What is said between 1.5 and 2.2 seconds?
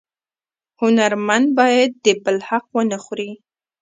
باید د